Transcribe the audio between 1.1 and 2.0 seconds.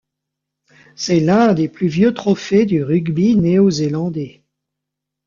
l'un des plus